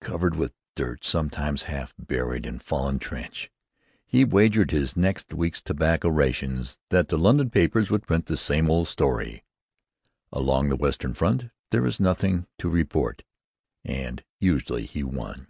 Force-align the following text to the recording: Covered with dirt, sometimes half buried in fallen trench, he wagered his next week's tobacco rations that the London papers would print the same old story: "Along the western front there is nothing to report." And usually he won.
Covered 0.00 0.34
with 0.34 0.54
dirt, 0.74 1.04
sometimes 1.04 1.66
half 1.70 1.94
buried 2.00 2.46
in 2.46 2.58
fallen 2.58 2.98
trench, 2.98 3.48
he 4.04 4.24
wagered 4.24 4.72
his 4.72 4.96
next 4.96 5.32
week's 5.32 5.62
tobacco 5.62 6.08
rations 6.08 6.78
that 6.88 7.06
the 7.10 7.16
London 7.16 7.48
papers 7.50 7.88
would 7.88 8.08
print 8.08 8.26
the 8.26 8.36
same 8.36 8.68
old 8.68 8.88
story: 8.88 9.44
"Along 10.32 10.68
the 10.68 10.74
western 10.74 11.14
front 11.14 11.50
there 11.70 11.86
is 11.86 12.00
nothing 12.00 12.48
to 12.58 12.68
report." 12.68 13.22
And 13.84 14.24
usually 14.40 14.84
he 14.84 15.04
won. 15.04 15.46